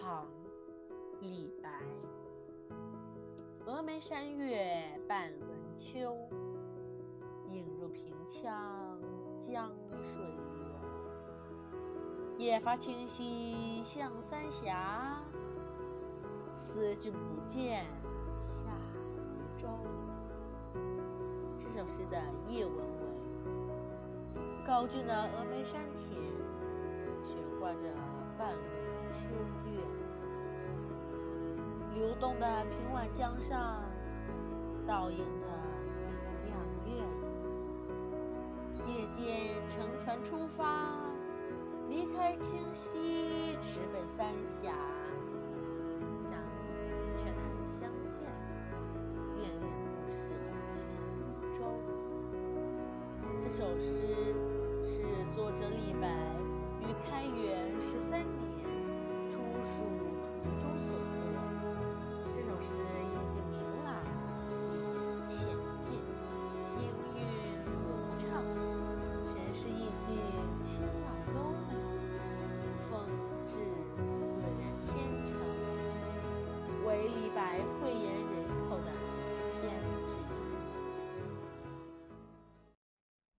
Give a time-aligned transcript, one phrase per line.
[0.00, 0.24] 唐·
[1.20, 1.68] 李白。
[3.66, 6.16] 峨眉山月半轮秋，
[7.50, 8.50] 影入平羌
[9.38, 9.70] 江
[10.02, 10.22] 水
[10.54, 10.64] 流。
[12.38, 15.22] 夜发清溪向三峡，
[16.56, 17.84] 思君不见
[18.38, 18.72] 下
[19.12, 19.68] 渝州。
[21.58, 26.16] 这首诗的译文为：高峻的峨眉山前，
[27.22, 27.82] 悬挂着
[28.38, 28.64] 半轮
[29.10, 29.28] 秋
[29.66, 29.78] 月。
[31.92, 33.82] 流动的平缓江上，
[34.86, 35.46] 倒映着
[36.46, 36.56] 两
[36.86, 37.02] 月。
[38.86, 41.04] 夜间乘船出发，
[41.88, 44.72] 离开清溪，直奔三峡。
[46.18, 46.32] 相
[46.64, 46.72] 遇
[47.18, 48.22] 却难相见，
[49.36, 50.16] 恋恋不舍，
[50.72, 51.20] 却像渔
[51.58, 51.60] 舟。
[53.42, 54.32] 这首诗
[54.86, 54.94] 是
[55.34, 56.06] 作者李白
[70.10, 71.70] 释意境清朗优美，
[72.80, 72.90] 风
[73.46, 73.54] 致
[74.24, 74.90] 自然天
[75.24, 75.38] 成，
[76.84, 78.09] 为李白慧眼